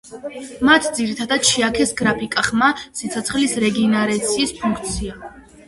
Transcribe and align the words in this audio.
მათ 0.69 0.87
ძირითადად 0.99 1.45
შეაქეს 1.49 1.93
გრაფიკა, 2.01 2.45
ხმა 2.49 2.71
და 2.79 2.87
სიცოცხლის 3.03 3.55
რეგენერაციის 3.67 4.59
ფუნქცია. 4.65 5.35